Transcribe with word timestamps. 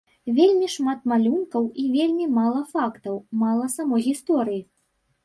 Вельмі 0.37 0.67
шмат 0.75 1.03
малюнкаў 1.11 1.67
і 1.83 1.85
вельмі 1.95 2.25
мала 2.37 2.63
фактаў, 2.71 3.15
мала 3.43 3.69
самой 3.75 4.01
гісторыі. 4.09 4.65